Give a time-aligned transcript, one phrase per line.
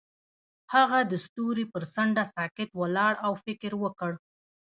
[0.73, 4.11] هغه د ستوري پر څنډه ساکت ولاړ او فکر وکړ.